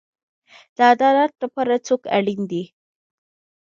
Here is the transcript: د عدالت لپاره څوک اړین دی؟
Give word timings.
د 0.75 0.77
عدالت 0.93 1.31
لپاره 1.43 1.75
څوک 1.87 2.01
اړین 2.17 2.41
دی؟ 2.51 2.63